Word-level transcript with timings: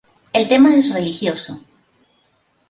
El 0.33 0.49
tema 0.49 0.73
es 0.75 0.91
religioso. 0.91 1.59